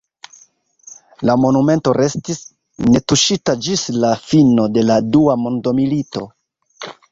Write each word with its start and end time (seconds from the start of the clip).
La 1.29 1.35
monumento 1.41 1.93
restis 1.97 2.39
netuŝita 2.95 3.57
ĝis 3.67 3.85
la 4.07 4.11
fino 4.31 4.67
de 4.79 4.89
la 4.89 4.99
Dua 5.19 5.39
mondmilito. 5.45 6.27